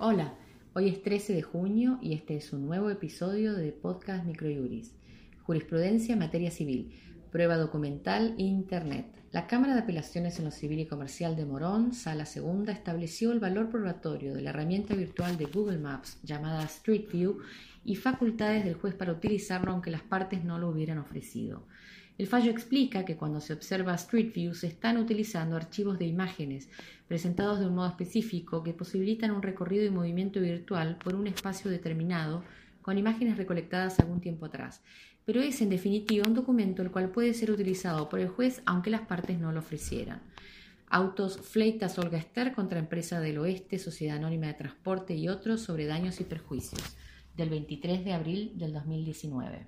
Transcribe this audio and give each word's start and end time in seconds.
Hola, 0.00 0.32
hoy 0.74 0.88
es 0.90 1.02
13 1.02 1.34
de 1.34 1.42
junio 1.42 1.98
y 2.00 2.14
este 2.14 2.36
es 2.36 2.52
un 2.52 2.66
nuevo 2.66 2.88
episodio 2.88 3.54
de 3.54 3.72
Podcast 3.72 4.24
Microjuris. 4.24 4.94
Jurisprudencia 5.42 6.12
en 6.12 6.20
materia 6.20 6.52
civil. 6.52 6.94
Prueba 7.32 7.56
documental 7.56 8.36
Internet. 8.38 9.06
La 9.32 9.48
Cámara 9.48 9.74
de 9.74 9.80
Apelaciones 9.80 10.38
en 10.38 10.44
lo 10.44 10.52
Civil 10.52 10.78
y 10.78 10.86
Comercial 10.86 11.34
de 11.34 11.46
Morón, 11.46 11.94
Sala 11.94 12.26
Segunda, 12.26 12.72
estableció 12.72 13.32
el 13.32 13.40
valor 13.40 13.70
probatorio 13.70 14.34
de 14.34 14.42
la 14.42 14.50
herramienta 14.50 14.94
virtual 14.94 15.36
de 15.36 15.46
Google 15.46 15.78
Maps 15.78 16.20
llamada 16.22 16.62
Street 16.62 17.06
View 17.12 17.38
y 17.84 17.96
facultades 17.96 18.64
del 18.64 18.74
juez 18.74 18.94
para 18.94 19.10
utilizarlo 19.10 19.72
aunque 19.72 19.90
las 19.90 20.02
partes 20.02 20.44
no 20.44 20.60
lo 20.60 20.68
hubieran 20.68 20.98
ofrecido. 20.98 21.66
El 22.18 22.26
fallo 22.26 22.50
explica 22.50 23.04
que 23.04 23.16
cuando 23.16 23.40
se 23.40 23.52
observa 23.52 23.94
Street 23.94 24.32
View 24.34 24.52
se 24.52 24.66
están 24.66 24.96
utilizando 24.96 25.54
archivos 25.54 26.00
de 26.00 26.06
imágenes 26.06 26.68
presentados 27.06 27.60
de 27.60 27.66
un 27.66 27.76
modo 27.76 27.88
específico 27.88 28.64
que 28.64 28.74
posibilitan 28.74 29.30
un 29.30 29.40
recorrido 29.40 29.84
y 29.84 29.90
movimiento 29.90 30.40
virtual 30.40 30.98
por 30.98 31.14
un 31.14 31.28
espacio 31.28 31.70
determinado 31.70 32.42
con 32.82 32.98
imágenes 32.98 33.36
recolectadas 33.36 34.00
algún 34.00 34.20
tiempo 34.20 34.46
atrás. 34.46 34.82
Pero 35.24 35.40
es 35.40 35.60
en 35.60 35.68
definitiva 35.68 36.26
un 36.26 36.34
documento 36.34 36.82
el 36.82 36.90
cual 36.90 37.10
puede 37.10 37.34
ser 37.34 37.52
utilizado 37.52 38.08
por 38.08 38.18
el 38.18 38.28
juez 38.28 38.62
aunque 38.66 38.90
las 38.90 39.02
partes 39.02 39.38
no 39.38 39.52
lo 39.52 39.60
ofrecieran. 39.60 40.20
Autos 40.88 41.38
Fleitas 41.38 41.98
Olga 42.00 42.18
Ester 42.18 42.52
contra 42.52 42.80
Empresa 42.80 43.20
del 43.20 43.38
Oeste, 43.38 43.78
Sociedad 43.78 44.16
Anónima 44.16 44.48
de 44.48 44.54
Transporte 44.54 45.14
y 45.14 45.28
otros 45.28 45.60
sobre 45.60 45.86
daños 45.86 46.20
y 46.20 46.24
perjuicios, 46.24 46.96
del 47.36 47.50
23 47.50 48.04
de 48.04 48.12
abril 48.12 48.52
del 48.56 48.72
2019. 48.72 49.66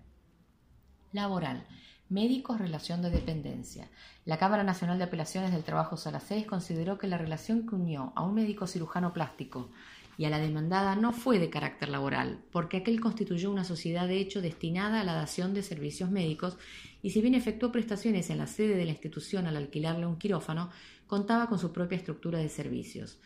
Laboral. 1.12 1.64
Médicos, 2.10 2.58
relación 2.58 3.02
de 3.02 3.10
dependencia. 3.10 3.88
La 4.24 4.36
Cámara 4.36 4.64
Nacional 4.64 4.98
de 4.98 5.04
Apelaciones 5.04 5.52
del 5.52 5.62
Trabajo 5.62 5.96
Sala 5.96 6.18
6 6.18 6.44
consideró 6.44 6.98
que 6.98 7.06
la 7.06 7.18
relación 7.18 7.68
que 7.68 7.76
unió 7.76 8.12
a 8.16 8.24
un 8.24 8.34
médico 8.34 8.66
cirujano 8.66 9.12
plástico 9.12 9.70
y 10.18 10.24
a 10.24 10.30
la 10.30 10.40
demandada 10.40 10.96
no 10.96 11.12
fue 11.12 11.38
de 11.38 11.50
carácter 11.50 11.88
laboral, 11.88 12.40
porque 12.50 12.78
aquel 12.78 13.00
constituyó 13.00 13.48
una 13.48 13.62
sociedad 13.62 14.08
de 14.08 14.18
hecho 14.18 14.42
destinada 14.42 15.00
a 15.00 15.04
la 15.04 15.14
dación 15.14 15.54
de 15.54 15.62
servicios 15.62 16.10
médicos 16.10 16.58
y 17.00 17.10
si 17.10 17.20
bien 17.20 17.36
efectuó 17.36 17.70
prestaciones 17.70 18.28
en 18.28 18.38
la 18.38 18.48
sede 18.48 18.74
de 18.74 18.86
la 18.86 18.90
institución 18.90 19.46
al 19.46 19.56
alquilarle 19.56 20.04
un 20.04 20.18
quirófano, 20.18 20.70
contaba 21.06 21.46
con 21.46 21.60
su 21.60 21.70
propia 21.70 21.94
estructura 21.94 22.40
de 22.40 22.48
servicios. 22.48 23.20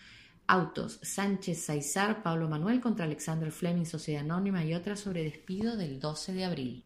Autos, 0.47 0.99
Sánchez 1.01 1.65
Saizar, 1.65 2.23
Pablo 2.23 2.51
Manuel 2.51 2.83
contra 2.83 3.07
Alexander 3.07 3.51
Fleming, 3.51 3.87
Sociedad 3.87 4.25
Anónima 4.25 4.63
y 4.63 4.75
otras 4.75 5.01
sobre 5.01 5.25
despido 5.25 5.79
del 5.79 6.01
12 6.01 6.35
de 6.35 6.45
abril. 6.45 6.85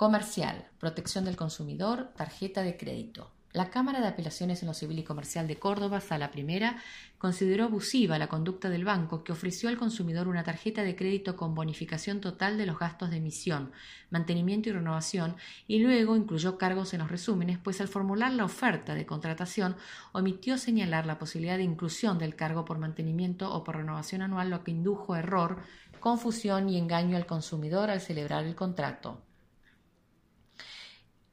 Comercial, 0.00 0.64
protección 0.78 1.26
del 1.26 1.36
consumidor, 1.36 2.14
tarjeta 2.16 2.62
de 2.62 2.78
crédito. 2.78 3.32
La 3.52 3.68
Cámara 3.68 4.00
de 4.00 4.06
Apelaciones 4.08 4.62
en 4.62 4.68
lo 4.68 4.72
Civil 4.72 5.00
y 5.00 5.04
Comercial 5.04 5.46
de 5.46 5.58
Córdoba, 5.58 6.00
Sala 6.00 6.30
Primera, 6.30 6.78
consideró 7.18 7.64
abusiva 7.64 8.16
la 8.16 8.26
conducta 8.26 8.70
del 8.70 8.86
banco 8.86 9.22
que 9.22 9.32
ofreció 9.32 9.68
al 9.68 9.76
consumidor 9.76 10.26
una 10.26 10.42
tarjeta 10.42 10.84
de 10.84 10.96
crédito 10.96 11.36
con 11.36 11.54
bonificación 11.54 12.22
total 12.22 12.56
de 12.56 12.64
los 12.64 12.78
gastos 12.78 13.10
de 13.10 13.18
emisión, 13.18 13.72
mantenimiento 14.08 14.70
y 14.70 14.72
renovación 14.72 15.36
y 15.68 15.80
luego 15.80 16.16
incluyó 16.16 16.56
cargos 16.56 16.94
en 16.94 17.00
los 17.00 17.10
resúmenes, 17.10 17.58
pues 17.58 17.82
al 17.82 17.88
formular 17.88 18.32
la 18.32 18.46
oferta 18.46 18.94
de 18.94 19.04
contratación 19.04 19.76
omitió 20.12 20.56
señalar 20.56 21.04
la 21.04 21.18
posibilidad 21.18 21.58
de 21.58 21.64
inclusión 21.64 22.18
del 22.18 22.36
cargo 22.36 22.64
por 22.64 22.78
mantenimiento 22.78 23.52
o 23.52 23.64
por 23.64 23.76
renovación 23.76 24.22
anual, 24.22 24.48
lo 24.48 24.64
que 24.64 24.70
indujo 24.70 25.14
error, 25.14 25.58
confusión 26.00 26.70
y 26.70 26.78
engaño 26.78 27.18
al 27.18 27.26
consumidor 27.26 27.90
al 27.90 28.00
celebrar 28.00 28.46
el 28.46 28.54
contrato. 28.54 29.20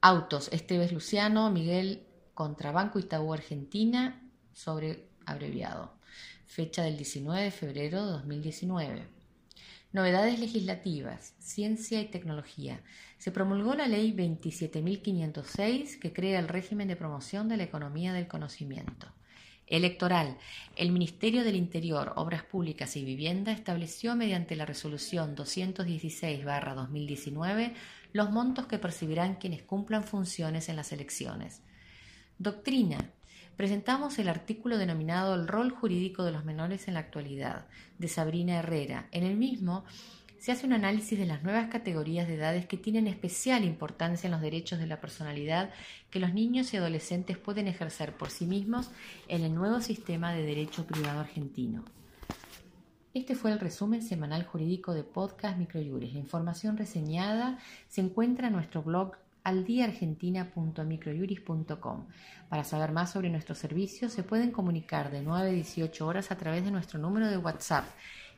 Autos, 0.07 0.47
Esteves 0.53 0.93
Luciano, 0.93 1.51
Miguel 1.51 2.07
Contrabanco 2.33 2.97
Itaú 2.97 3.33
Argentina, 3.33 4.21
sobre 4.53 5.09
abreviado. 5.25 5.91
Fecha 6.45 6.83
del 6.83 6.95
19 6.95 7.43
de 7.43 7.51
febrero 7.51 8.05
de 8.05 8.13
2019. 8.13 9.05
Novedades 9.91 10.39
legislativas, 10.39 11.33
ciencia 11.39 11.99
y 11.99 12.05
tecnología. 12.05 12.81
Se 13.17 13.33
promulgó 13.33 13.75
la 13.75 13.89
ley 13.89 14.13
27.506 14.13 15.99
que 15.99 16.13
crea 16.13 16.39
el 16.39 16.47
régimen 16.47 16.87
de 16.87 16.95
promoción 16.95 17.49
de 17.49 17.57
la 17.57 17.63
economía 17.63 18.13
del 18.13 18.29
conocimiento. 18.29 19.07
Electoral. 19.69 20.37
El 20.77 20.93
Ministerio 20.93 21.43
del 21.43 21.57
Interior, 21.57 22.13
Obras 22.15 22.43
Públicas 22.43 22.95
y 22.95 23.03
Vivienda 23.03 23.51
estableció 23.51 24.15
mediante 24.15 24.55
la 24.55 24.65
resolución 24.65 25.35
216-2019 25.35 27.73
los 28.17 28.31
montos 28.31 28.65
que 28.65 28.79
percibirán 28.79 29.35
quienes 29.35 29.61
cumplan 29.61 30.03
funciones 30.03 30.69
en 30.69 30.75
las 30.75 30.91
elecciones. 30.91 31.61
Doctrina. 32.39 33.11
Presentamos 33.55 34.17
el 34.17 34.27
artículo 34.27 34.79
denominado 34.79 35.35
El 35.35 35.47
rol 35.47 35.69
jurídico 35.69 36.23
de 36.23 36.31
los 36.31 36.43
menores 36.43 36.87
en 36.87 36.95
la 36.95 37.01
actualidad, 37.01 37.67
de 37.99 38.07
Sabrina 38.07 38.57
Herrera. 38.57 39.07
En 39.11 39.23
el 39.23 39.37
mismo 39.37 39.85
se 40.39 40.51
hace 40.51 40.65
un 40.65 40.73
análisis 40.73 41.19
de 41.19 41.27
las 41.27 41.43
nuevas 41.43 41.67
categorías 41.67 42.27
de 42.27 42.35
edades 42.35 42.65
que 42.65 42.77
tienen 42.77 43.05
especial 43.05 43.63
importancia 43.63 44.27
en 44.27 44.31
los 44.31 44.41
derechos 44.41 44.79
de 44.79 44.87
la 44.87 44.99
personalidad 44.99 45.69
que 46.09 46.19
los 46.19 46.33
niños 46.33 46.73
y 46.73 46.77
adolescentes 46.77 47.37
pueden 47.37 47.67
ejercer 47.67 48.17
por 48.17 48.31
sí 48.31 48.47
mismos 48.47 48.89
en 49.27 49.43
el 49.43 49.53
nuevo 49.53 49.79
sistema 49.79 50.33
de 50.33 50.41
derecho 50.41 50.87
privado 50.87 51.19
argentino. 51.19 51.85
Este 53.13 53.35
fue 53.35 53.51
el 53.51 53.59
resumen 53.59 54.01
semanal 54.01 54.45
jurídico 54.45 54.93
de 54.93 55.03
Podcast 55.03 55.57
Microjuris. 55.57 56.13
La 56.13 56.19
información 56.19 56.77
reseñada 56.77 57.57
se 57.87 58.01
encuentra 58.01 58.47
en 58.47 58.53
nuestro 58.53 58.83
blog 58.83 59.13
aldiaargentina.microjuris.com. 59.43 62.05
Para 62.49 62.63
saber 62.63 62.91
más 62.91 63.11
sobre 63.11 63.29
nuestros 63.29 63.57
servicios, 63.57 64.11
se 64.11 64.23
pueden 64.23 64.51
comunicar 64.51 65.09
de 65.09 65.21
9 65.21 65.49
a 65.49 65.53
18 65.53 66.05
horas 66.05 66.31
a 66.31 66.37
través 66.37 66.65
de 66.65 66.71
nuestro 66.71 66.99
número 66.99 67.29
de 67.29 67.37
WhatsApp 67.37 67.85